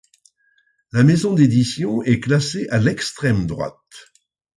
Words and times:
La 0.93 1.03
maison 1.03 1.35
d’édition 1.35 2.01
est 2.01 2.19
classée 2.19 2.67
à 2.69 2.79
l'extrême 2.79 3.45
droite. 3.45 4.11